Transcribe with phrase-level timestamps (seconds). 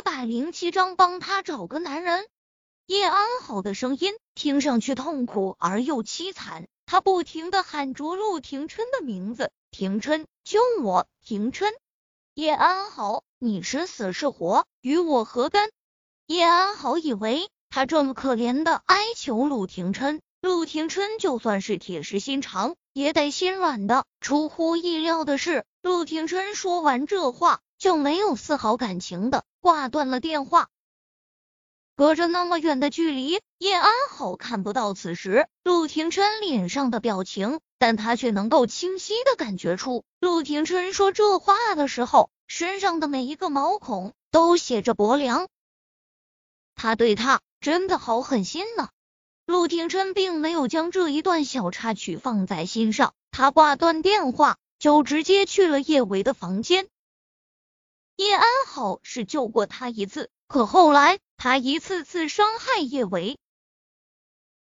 [0.00, 2.26] 一百零七章，帮他找个男人。
[2.86, 11.06] 叶安好的声音听上去痛苦而又凄惨，他不停的喊着陆廷琛的名字：“廷琛，救我！
[11.22, 11.70] 廷琛！”
[12.32, 15.68] 叶安好，你是死是活，与我何干？
[16.26, 24.06] 叶安好以为他这么可怜的哀求陆廷琛，陆廷琛就算是铁石心肠，也得心软的。
[24.22, 30.68] 出乎意料的是，陆廷琛说完这话，就没有丝毫感情的挂断了电话。
[31.96, 45.48] 隔着那么远的距离，叶安好看不到此时陆廷琛脸上的表情，但他却能够清晰的感觉出，陆廷琛说这话的时候，身上的每一个毛孔都写着薄凉。
[46.74, 48.88] 他对他真的好狠心呢。
[49.46, 56.86] 陆廷琛并没有将这一段小插曲放在心上，他挂断电话就直接去了叶维的房间。
[58.20, 60.28] 叶安好是救过他一次。
[60.46, 63.38] 可后来，他一次次伤害叶维。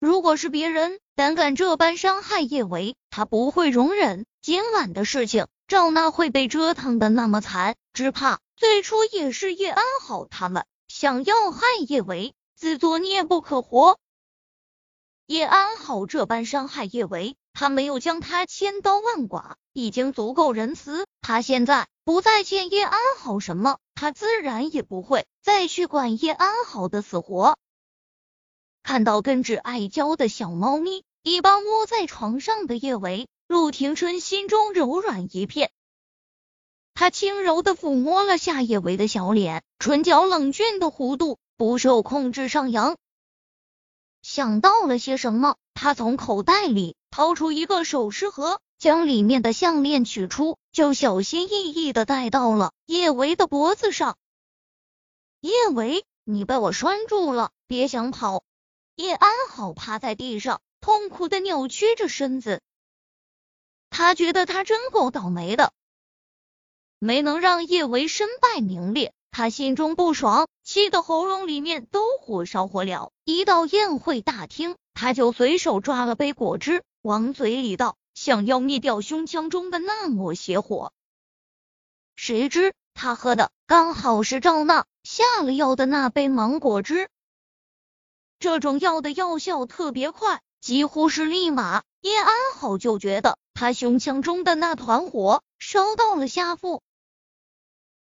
[0.00, 4.24] 如果是别人胆敢这般伤害叶维，他不会容忍。
[4.40, 13.98] 今晚的事情，赵娜会被折腾的那么惨，只怕最初也是叶安好他们想要害叶维，自作孽不可活。
[15.26, 21.06] 叶安好这般伤害叶维，他没有将他千刀万剐，已经足够仁慈。
[21.20, 23.78] 他现在不再见叶安好什么。
[23.94, 27.56] 他自然也不会再去管叶安好的死活。
[28.82, 35.70] 看到跟着爱娇的小猫咪一般窝在床上的叶维，陆廷琛心中柔软一片。
[36.94, 42.96] 他轻柔的抚摸了下叶维的小脸，唇角冷峻的弧度不受控制上扬。
[44.22, 48.60] 想到了些什么，他从口袋里掏出一个首饰盒。
[48.78, 54.16] 将里面的项链取出，就小心翼翼的戴到了叶维的脖子上。
[55.40, 58.42] 叶维，你被我拴住了，别想跑！
[58.94, 62.62] 叶安好趴在地上，痛苦的扭曲着身子。
[63.90, 65.74] 他觉得他真够倒霉的，
[66.98, 69.12] 没能让叶维身败名裂。
[69.30, 73.10] 他心中不爽，气得喉咙里面都火烧火燎。
[73.24, 77.96] 一到宴会大厅，他就随手抓了杯果汁，往嘴里倒。
[78.14, 80.92] 想要灭掉胸腔中的那抹邪火，
[82.14, 87.08] 谁知他喝的刚好是赵娜下了药的那杯芒果汁。
[88.38, 96.82] 这种药的药效特别快，几乎是立马，叶安好就觉得他胸腔中的那团火烧到了下腹，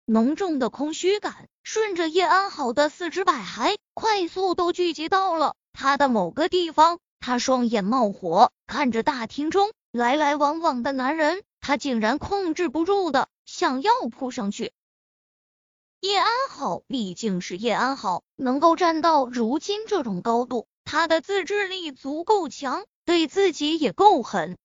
[0.04, 9.70] 浓重的空虚感顺着叶安好的四肢百骸快速都聚集到了他的某个地方，他双眼冒火，看着大厅中。
[9.98, 14.72] 来来往往的男人，他竟然控制不住的想要扑上去。
[16.00, 24.56] 叶安好毕竟是叶安好，能够站到如今这种高度，他的自制力足够强，对自己也够狠。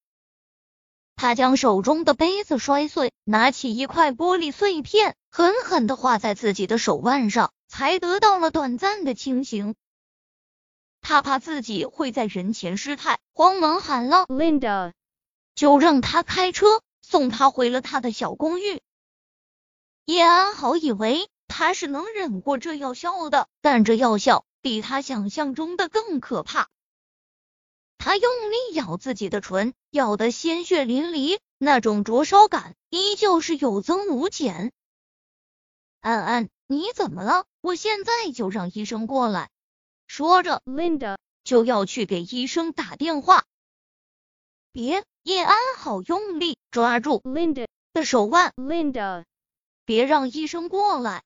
[1.16, 9.74] 他将手中的杯子摔碎，拿起一块玻璃碎片，狠狠的划在自己的手腕上，才得到了短暂的清醒。
[11.02, 14.92] 他怕自己会在人前失态，慌忙喊了 Linda。
[15.56, 18.82] 就让他开车送他回了他的小公寓。
[20.06, 26.70] 叶安好以为他是能忍过这药效的，但这药效比他想象中的更可怕。
[27.98, 34.74] 他用力咬自己的唇，咬得鲜血淋漓，那种灼烧感依旧是有增无减。
[36.02, 37.46] 安安，你怎么了？
[37.62, 39.50] 我现在就让医生过来。
[40.06, 43.46] 说着，Linda 就要去给医生打电话。
[44.74, 45.06] 别。
[45.22, 49.24] 叶安好用力抓住 Linda 的手腕，Linda，
[49.86, 51.24] 别让医生过来。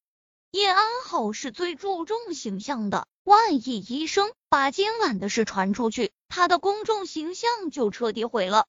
[0.52, 8.68] 叶安好是最注重形象的，万一医生把今晚的事传出去，他的公众形象就彻底毁了。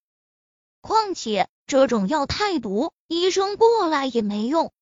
[0.80, 4.72] 况且这种药太毒，医生过来也没用。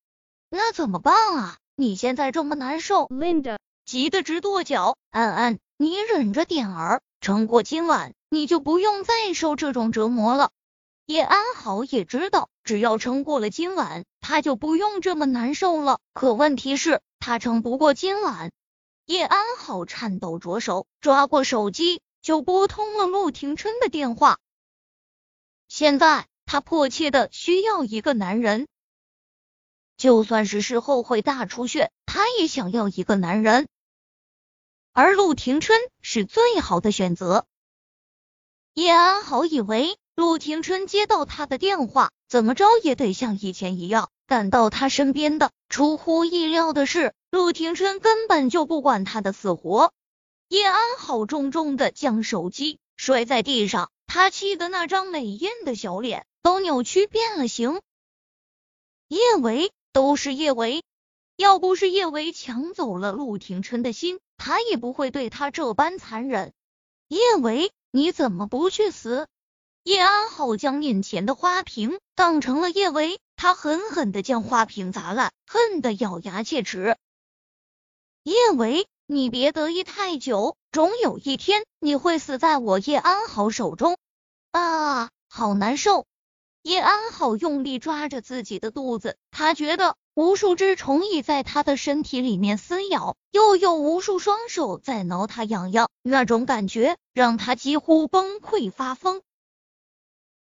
[0.49, 1.57] 那怎么办啊？
[1.75, 4.97] 你现在这么难受，Linda 急得直跺脚。
[5.09, 8.13] 安安，你忍着点儿，撑过今晚。
[8.29, 10.51] 你就不用再受这种折磨了。
[11.05, 15.99] 叶安好也知道，只要撑过了今晚，他就不用这么难受了。
[16.13, 18.51] 可问题是，他撑不过今晚。
[19.05, 24.37] 叶安好颤抖着手抓过手机，就拨通了陆廷琛的电话。
[25.69, 28.67] 现在他迫切的需要一个男人，
[29.95, 33.69] 就算是事后会大出血，他也想要一个男人。
[34.91, 37.45] 而陆廷琛是最好的选择。
[38.77, 45.49] 叶安好以为陆廷琛接到他的电话，怎么着也得像以前一样赶到他身边的。
[45.67, 49.93] 出乎意料的是，陆廷琛根本就不管他的死活。
[50.47, 57.81] 叶安好重重的将手机摔在地上，他气得那张美艳的小脸都扭曲变了形。
[59.07, 60.83] 叶维，都是叶维，
[61.35, 66.53] 要不是叶维抢走了陆廷琛的心，他也不会对他这般残忍。
[67.07, 69.27] 叶维，你怎么不去死？
[69.83, 76.97] 叶安好将面前的花瓶当成了叶维，他狠狠的将花瓶砸烂，恨得咬牙切齿。
[78.23, 78.87] 叶维。
[79.09, 83.97] 你别得意太久，总有一天你会死在我叶安好手中
[84.51, 85.09] 啊！
[85.29, 86.05] 好难受。
[86.67, 99.21] 叶安好用力抓着自己的肚子，他觉得无数只虫蚁在他的身体里面撕咬，又有无数双手在挠他痒痒，那种感觉让他几乎崩溃发疯。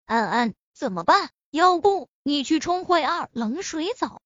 [0.07, 1.29] 安安，怎么办？
[1.51, 4.23] 要不你去冲会二冷水澡？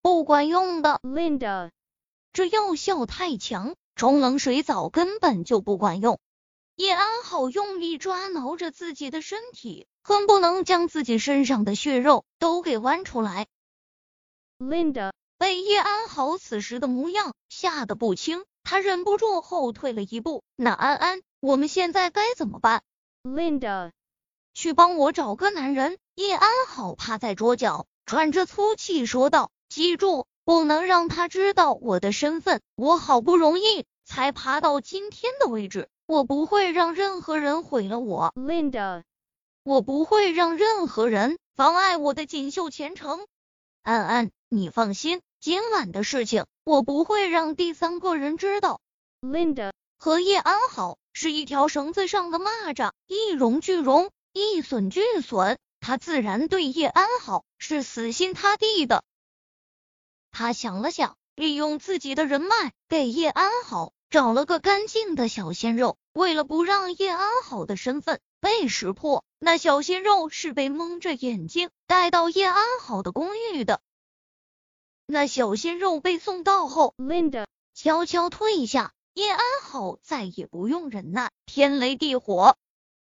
[0.00, 1.70] 不管用的，Linda，
[2.32, 3.74] 这药效太强。
[3.94, 6.18] 冲冷水澡根本就不管用。
[6.76, 13.46] 叶安好用力抓挠着自己的身体，恨不能将自己身上的血肉都给剜出来。
[14.58, 20.42] Linda 被叶安好此时的模样吓得不轻，他忍不住后退了一步。
[20.56, 22.82] 那安安，我们现在该怎么办
[23.22, 23.90] ？Linda
[24.54, 25.98] 去帮我找个男人。
[26.14, 32.60] 叶安好趴在桌角，喘着粗气说道：“记住。”不能让他知道我的身份。
[32.74, 39.02] 我好不容易才爬到今天的位置，我不会让任何人毁了我，Linda。
[39.62, 43.26] 我不会让任何人妨碍我的锦绣前程。
[43.82, 48.78] 安安，你放心，今晚的事情我不会让第三个人知道。
[49.22, 55.58] Linda 和叶安好是一条绳子上的蚂蚱，一荣俱荣，一损俱损。
[55.80, 59.02] 他自然对叶安好是死心塌地的。
[60.30, 65.96] 他想了想，利用自己的人脉，给叶安好找了个干净的小鲜肉。
[66.12, 73.80] 为了不让叶安好的身份被识破，那小鲜肉是被蒙着眼睛带到叶安好的公寓的。
[75.06, 82.58] 那小鲜肉被送到后，Linda 悄悄退下，叶安好再也不用忍耐，天雷地火。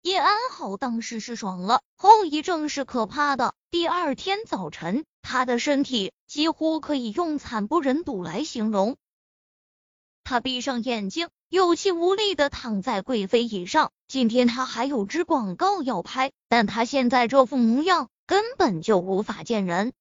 [0.03, 3.53] 叶安好当时是爽了，后遗症是可怕的。
[3.69, 8.95] 第二天早晨，他的身体几乎可以用惨不忍睹来形容。
[10.23, 13.91] 他闭上眼睛，有气无力的躺在贵妃椅上。
[14.07, 19.93] 今天他还有支广告要拍，但他现在这副模样根本就无法见人。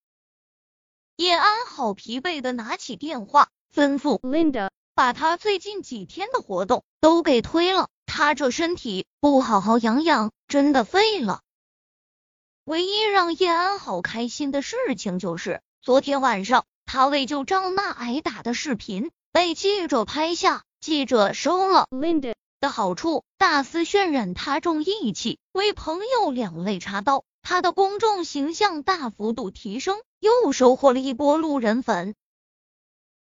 [1.17, 7.89] 叶安好疲惫的拿起电话，吩咐 Linda 把他最近几天的活动都给推了。
[8.07, 11.41] 他这身体不好好养养，真的废了。
[12.65, 32.15] 唯一让叶安好开心的事情就是，昨天晚上他为救张娜挨打的视频被记者拍下，记者收了 Linda 的好处，大肆渲染他重义气，为朋友两肋插刀，他的公众形象大幅度提升，又收获了一波路人粉。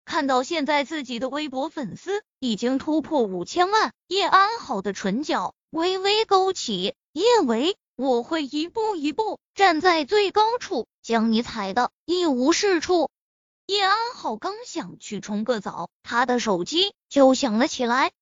[0.06, 6.94] 看到现在自己的微博粉丝已经突破五千万，叶安好的唇角微微勾起。
[7.12, 13.10] 叶维，我会一步一步站在最高处，将你踩的一无是处。
[13.68, 18.13] 叶安好刚想去冲个澡，他的手机就响了起来。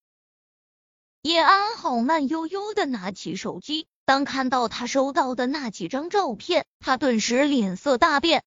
[1.21, 8.43] 叶安好慢悠悠的拿起手机，当看到他收到的那几张照片，他顿时脸色大变。